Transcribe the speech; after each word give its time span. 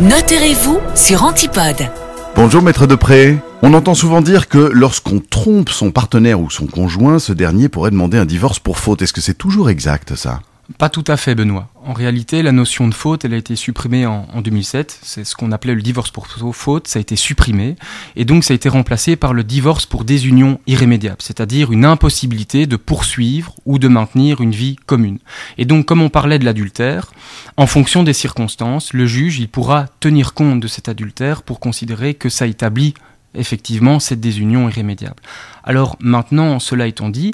Notez-vous 0.00 0.80
sur 0.94 1.24
Antipode. 1.24 1.90
Bonjour 2.34 2.62
maître 2.62 2.86
Depré. 2.86 3.36
On 3.60 3.74
entend 3.74 3.94
souvent 3.94 4.22
dire 4.22 4.48
que 4.48 4.56
lorsqu'on 4.56 5.20
trompe 5.20 5.68
son 5.68 5.90
partenaire 5.90 6.40
ou 6.40 6.48
son 6.48 6.66
conjoint, 6.66 7.18
ce 7.18 7.34
dernier 7.34 7.68
pourrait 7.68 7.90
demander 7.90 8.16
un 8.16 8.24
divorce 8.24 8.58
pour 8.58 8.78
faute. 8.78 9.02
Est-ce 9.02 9.12
que 9.12 9.20
c'est 9.20 9.34
toujours 9.34 9.68
exact 9.68 10.14
ça? 10.14 10.40
Pas 10.78 10.88
tout 10.88 11.04
à 11.06 11.16
fait 11.16 11.34
Benoît. 11.34 11.68
En 11.84 11.92
réalité, 11.92 12.42
la 12.42 12.52
notion 12.52 12.86
de 12.88 12.94
faute, 12.94 13.24
elle 13.24 13.34
a 13.34 13.36
été 13.36 13.56
supprimée 13.56 14.06
en, 14.06 14.26
en 14.32 14.40
2007. 14.40 14.98
C'est 15.02 15.24
ce 15.24 15.34
qu'on 15.34 15.52
appelait 15.52 15.74
le 15.74 15.82
divorce 15.82 16.10
pour 16.10 16.28
faute, 16.52 16.88
ça 16.88 16.98
a 16.98 17.02
été 17.02 17.16
supprimé. 17.16 17.76
Et 18.16 18.24
donc 18.24 18.44
ça 18.44 18.52
a 18.52 18.54
été 18.54 18.68
remplacé 18.68 19.16
par 19.16 19.34
le 19.34 19.44
divorce 19.44 19.86
pour 19.86 20.04
désunion 20.04 20.60
irrémédiable, 20.66 21.18
c'est-à-dire 21.20 21.72
une 21.72 21.84
impossibilité 21.84 22.66
de 22.66 22.76
poursuivre 22.76 23.54
ou 23.66 23.78
de 23.78 23.88
maintenir 23.88 24.40
une 24.40 24.52
vie 24.52 24.76
commune. 24.86 25.18
Et 25.58 25.64
donc 25.64 25.86
comme 25.86 26.02
on 26.02 26.08
parlait 26.08 26.38
de 26.38 26.44
l'adultère, 26.44 27.12
en 27.56 27.66
fonction 27.66 28.02
des 28.02 28.12
circonstances, 28.12 28.92
le 28.92 29.06
juge, 29.06 29.38
il 29.38 29.48
pourra 29.48 29.86
tenir 30.00 30.34
compte 30.34 30.60
de 30.60 30.68
cet 30.68 30.88
adultère 30.88 31.42
pour 31.42 31.60
considérer 31.60 32.14
que 32.14 32.28
ça 32.28 32.46
établit 32.46 32.94
effectivement 33.34 34.00
cette 34.00 34.20
désunion 34.20 34.68
irrémédiable. 34.68 35.22
Alors 35.62 35.96
maintenant, 36.00 36.58
cela 36.58 36.86
étant 36.86 37.10
dit, 37.10 37.32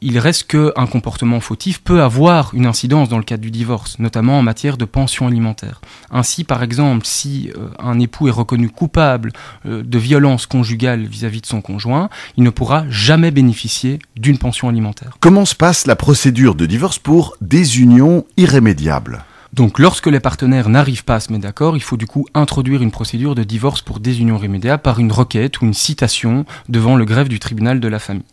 il 0.00 0.18
reste 0.18 0.44
qu'un 0.44 0.86
comportement 0.86 1.40
fautif 1.40 1.80
peut 1.80 2.02
avoir 2.02 2.54
une 2.54 2.66
incidence 2.66 3.08
dans 3.08 3.18
le 3.18 3.24
cadre 3.24 3.42
du 3.42 3.50
divorce, 3.50 3.98
notamment 3.98 4.38
en 4.38 4.42
matière 4.42 4.76
de 4.76 4.84
pension 4.84 5.26
alimentaire. 5.26 5.80
Ainsi, 6.10 6.44
par 6.44 6.62
exemple, 6.62 7.04
si 7.04 7.50
euh, 7.56 7.68
un 7.78 7.98
époux 7.98 8.28
est 8.28 8.32
reconnu 8.32 8.70
coupable 8.70 9.32
euh, 9.66 9.82
de 9.82 9.98
violence 9.98 10.46
conjugale 10.46 11.04
vis-à-vis 11.04 11.40
de 11.40 11.46
son 11.46 11.60
conjoint, 11.60 12.08
il 12.36 12.44
ne 12.44 12.50
pourra 12.50 12.84
jamais 12.88 13.30
bénéficier 13.30 13.98
d'une 14.16 14.38
pension 14.38 14.68
alimentaire. 14.68 15.16
Comment 15.20 15.44
se 15.44 15.54
passe 15.54 15.86
la 15.86 15.96
procédure 15.96 16.54
de 16.54 16.66
divorce 16.66 16.98
pour 16.98 17.36
désunion 17.40 18.24
irrémédiable 18.36 19.24
donc 19.54 19.78
lorsque 19.78 20.06
les 20.08 20.20
partenaires 20.20 20.68
n'arrivent 20.68 21.04
pas 21.04 21.16
à 21.16 21.20
se 21.20 21.32
mettre 21.32 21.44
d'accord, 21.44 21.76
il 21.76 21.82
faut 21.82 21.96
du 21.96 22.06
coup 22.06 22.26
introduire 22.34 22.82
une 22.82 22.90
procédure 22.90 23.34
de 23.34 23.42
divorce 23.44 23.80
pour 23.80 23.98
désunion 23.98 24.36
irrémédiable 24.36 24.82
par 24.82 25.00
une 25.00 25.10
requête 25.10 25.60
ou 25.60 25.64
une 25.64 25.74
citation 25.74 26.44
devant 26.68 26.96
le 26.96 27.06
greffe 27.06 27.30
du 27.30 27.38
tribunal 27.38 27.80
de 27.80 27.88
la 27.88 27.98
famille. 27.98 28.24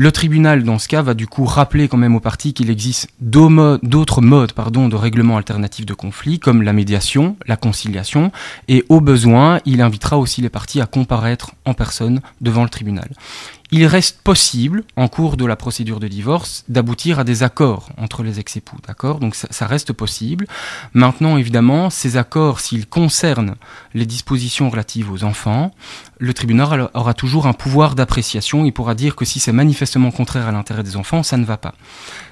Le 0.00 0.12
tribunal, 0.12 0.62
dans 0.62 0.78
ce 0.78 0.86
cas, 0.86 1.02
va 1.02 1.12
du 1.12 1.26
coup 1.26 1.44
rappeler 1.44 1.88
quand 1.88 1.96
même 1.96 2.14
aux 2.14 2.20
parties 2.20 2.54
qu'il 2.54 2.70
existe 2.70 3.08
d'autres 3.20 4.20
modes 4.20 4.52
de 4.52 4.94
règlement 4.94 5.36
alternatif 5.36 5.86
de 5.86 5.92
conflit, 5.92 6.38
comme 6.38 6.62
la 6.62 6.72
médiation, 6.72 7.36
la 7.48 7.56
conciliation, 7.56 8.30
et 8.68 8.84
au 8.90 9.00
besoin, 9.00 9.58
il 9.64 9.80
invitera 9.80 10.16
aussi 10.16 10.40
les 10.40 10.50
parties 10.50 10.80
à 10.80 10.86
comparaître 10.86 11.50
en 11.64 11.74
personne 11.74 12.20
devant 12.40 12.62
le 12.62 12.68
tribunal 12.68 13.08
il 13.70 13.84
reste 13.86 14.22
possible, 14.22 14.84
en 14.96 15.08
cours 15.08 15.36
de 15.36 15.44
la 15.44 15.56
procédure 15.56 16.00
de 16.00 16.08
divorce, 16.08 16.64
d'aboutir 16.68 17.18
à 17.18 17.24
des 17.24 17.42
accords 17.42 17.90
entre 17.98 18.22
les 18.22 18.40
ex-époux, 18.40 18.78
d'accord? 18.86 19.20
Donc 19.20 19.34
ça, 19.34 19.66
reste 19.66 19.92
possible. 19.92 20.46
Maintenant, 20.94 21.36
évidemment, 21.36 21.90
ces 21.90 22.16
accords, 22.16 22.60
s'ils 22.60 22.86
concernent 22.86 23.56
les 23.92 24.06
dispositions 24.06 24.70
relatives 24.70 25.12
aux 25.12 25.24
enfants, 25.24 25.74
le 26.18 26.34
tribunal 26.34 26.90
aura 26.94 27.14
toujours 27.14 27.46
un 27.46 27.52
pouvoir 27.52 27.94
d'appréciation. 27.94 28.64
Il 28.64 28.72
pourra 28.72 28.94
dire 28.94 29.16
que 29.16 29.24
si 29.24 29.40
c'est 29.40 29.52
manifestement 29.52 30.10
contraire 30.10 30.48
à 30.48 30.52
l'intérêt 30.52 30.82
des 30.82 30.96
enfants, 30.96 31.22
ça 31.22 31.36
ne 31.36 31.44
va 31.44 31.56
pas. 31.56 31.74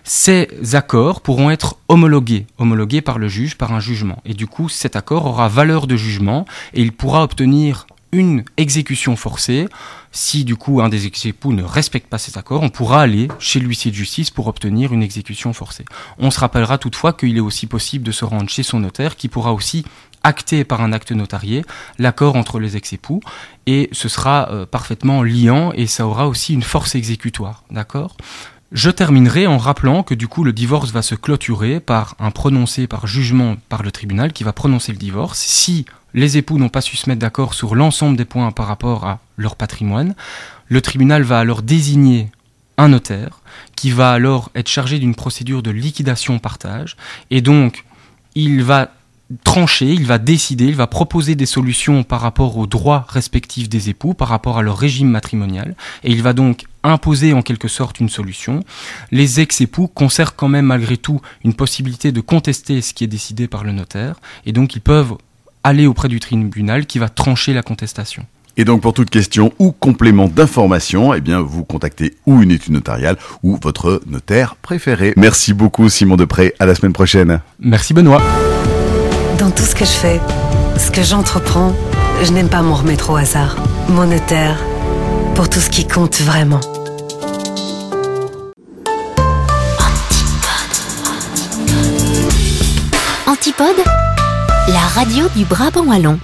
Ces 0.04 0.48
accords 0.74 1.20
pourront 1.20 1.50
être 1.50 1.76
homologués, 1.88 2.46
homologués 2.58 3.00
par 3.00 3.18
le 3.18 3.28
juge, 3.28 3.56
par 3.56 3.72
un 3.72 3.80
jugement. 3.80 4.20
Et 4.24 4.34
du 4.34 4.46
coup, 4.46 4.68
cet 4.68 4.96
accord 4.96 5.26
aura 5.26 5.48
valeur 5.48 5.86
de 5.86 5.96
jugement 5.96 6.46
et 6.74 6.82
il 6.82 6.92
pourra 6.92 7.22
obtenir 7.22 7.86
une 8.12 8.44
exécution 8.56 9.16
forcée. 9.16 9.68
Si 10.16 10.44
du 10.44 10.56
coup 10.56 10.80
un 10.80 10.88
des 10.88 11.06
ex-époux 11.06 11.52
ne 11.52 11.62
respecte 11.62 12.08
pas 12.08 12.16
cet 12.16 12.38
accord, 12.38 12.62
on 12.62 12.70
pourra 12.70 13.02
aller 13.02 13.28
chez 13.38 13.60
l'huissier 13.60 13.90
de 13.90 13.96
justice 13.96 14.30
pour 14.30 14.46
obtenir 14.46 14.94
une 14.94 15.02
exécution 15.02 15.52
forcée. 15.52 15.84
On 16.16 16.30
se 16.30 16.40
rappellera 16.40 16.78
toutefois 16.78 17.12
qu'il 17.12 17.36
est 17.36 17.40
aussi 17.40 17.66
possible 17.66 18.02
de 18.02 18.12
se 18.12 18.24
rendre 18.24 18.48
chez 18.48 18.62
son 18.62 18.80
notaire 18.80 19.16
qui 19.16 19.28
pourra 19.28 19.52
aussi 19.52 19.84
acter 20.22 20.64
par 20.64 20.80
un 20.80 20.94
acte 20.94 21.12
notarié 21.12 21.66
l'accord 21.98 22.36
entre 22.36 22.58
les 22.60 22.78
ex-époux 22.78 23.20
et 23.66 23.90
ce 23.92 24.08
sera 24.08 24.48
euh, 24.50 24.64
parfaitement 24.64 25.22
liant 25.22 25.72
et 25.74 25.86
ça 25.86 26.06
aura 26.06 26.28
aussi 26.28 26.54
une 26.54 26.62
force 26.62 26.94
exécutoire, 26.94 27.64
d'accord? 27.70 28.16
Je 28.72 28.90
terminerai 28.90 29.46
en 29.46 29.58
rappelant 29.58 30.02
que 30.02 30.14
du 30.14 30.28
coup 30.28 30.44
le 30.44 30.54
divorce 30.54 30.92
va 30.92 31.02
se 31.02 31.14
clôturer 31.14 31.78
par 31.78 32.16
un 32.18 32.30
prononcé 32.30 32.86
par 32.86 33.06
jugement 33.06 33.56
par 33.68 33.82
le 33.82 33.92
tribunal 33.92 34.32
qui 34.32 34.44
va 34.44 34.54
prononcer 34.54 34.92
le 34.92 34.98
divorce. 34.98 35.38
Si 35.38 35.84
les 36.16 36.38
époux 36.38 36.58
n'ont 36.58 36.70
pas 36.70 36.80
su 36.80 36.96
se 36.96 37.08
mettre 37.08 37.20
d'accord 37.20 37.54
sur 37.54 37.76
l'ensemble 37.76 38.16
des 38.16 38.24
points 38.24 38.50
par 38.50 38.66
rapport 38.66 39.04
à 39.04 39.20
leur 39.36 39.54
patrimoine. 39.54 40.16
Le 40.66 40.80
tribunal 40.80 41.22
va 41.22 41.38
alors 41.38 41.62
désigner 41.62 42.30
un 42.78 42.88
notaire 42.88 43.40
qui 43.76 43.90
va 43.90 44.10
alors 44.10 44.50
être 44.54 44.68
chargé 44.68 44.98
d'une 44.98 45.14
procédure 45.14 45.62
de 45.62 45.70
liquidation-partage 45.70 46.96
et 47.30 47.42
donc 47.42 47.84
il 48.34 48.64
va 48.64 48.90
trancher, 49.44 49.92
il 49.92 50.06
va 50.06 50.18
décider, 50.18 50.66
il 50.66 50.76
va 50.76 50.86
proposer 50.86 51.34
des 51.34 51.46
solutions 51.46 52.04
par 52.04 52.20
rapport 52.20 52.56
aux 52.56 52.66
droits 52.66 53.06
respectifs 53.08 53.68
des 53.68 53.88
époux, 53.90 54.14
par 54.14 54.28
rapport 54.28 54.58
à 54.58 54.62
leur 54.62 54.78
régime 54.78 55.08
matrimonial, 55.08 55.74
et 56.04 56.12
il 56.12 56.22
va 56.22 56.32
donc 56.32 56.64
imposer 56.84 57.32
en 57.32 57.42
quelque 57.42 57.66
sorte 57.66 57.98
une 57.98 58.08
solution. 58.08 58.62
Les 59.10 59.40
ex-époux 59.40 59.88
conservent 59.88 60.34
quand 60.36 60.48
même 60.48 60.66
malgré 60.66 60.96
tout 60.96 61.20
une 61.42 61.54
possibilité 61.54 62.12
de 62.12 62.20
contester 62.20 62.80
ce 62.82 62.94
qui 62.94 63.02
est 63.02 63.08
décidé 63.08 63.48
par 63.48 63.64
le 63.64 63.72
notaire, 63.72 64.16
et 64.44 64.52
donc 64.52 64.76
ils 64.76 64.80
peuvent 64.80 65.16
aller 65.66 65.86
auprès 65.86 66.08
du 66.08 66.20
tribunal 66.20 66.86
qui 66.86 66.98
va 66.98 67.08
trancher 67.08 67.52
la 67.52 67.62
contestation. 67.62 68.24
Et 68.56 68.64
donc 68.64 68.80
pour 68.80 68.94
toute 68.94 69.10
question 69.10 69.52
ou 69.58 69.72
complément 69.72 70.28
d'information, 70.28 71.12
eh 71.12 71.20
bien 71.20 71.40
vous 71.40 71.64
contactez 71.64 72.14
ou 72.24 72.40
une 72.40 72.50
étude 72.50 72.72
notariale 72.72 73.16
ou 73.42 73.58
votre 73.60 74.00
notaire 74.06 74.54
préféré. 74.56 75.12
Merci 75.16 75.52
beaucoup 75.52 75.88
Simon 75.88 76.16
Depré, 76.16 76.54
à 76.58 76.66
la 76.66 76.74
semaine 76.74 76.92
prochaine. 76.92 77.40
Merci 77.58 77.92
Benoît. 77.92 78.22
Dans 79.38 79.50
tout 79.50 79.64
ce 79.64 79.74
que 79.74 79.84
je 79.84 79.90
fais, 79.90 80.20
ce 80.78 80.90
que 80.90 81.02
j'entreprends, 81.02 81.74
je 82.22 82.32
n'aime 82.32 82.48
pas 82.48 82.62
m'en 82.62 82.76
remettre 82.76 83.10
au 83.10 83.16
hasard. 83.16 83.56
Mon 83.88 84.06
notaire, 84.06 84.58
pour 85.34 85.50
tout 85.50 85.60
ce 85.60 85.68
qui 85.68 85.86
compte 85.86 86.20
vraiment. 86.22 86.60
Antipode, 93.26 93.76
la 94.68 94.80
radio 94.80 95.28
du 95.34 95.44
Brabant 95.44 95.84
Wallon. 95.84 96.18